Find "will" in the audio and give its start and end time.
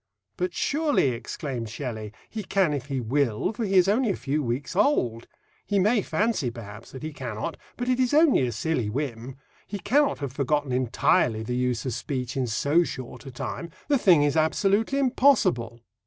2.99-3.53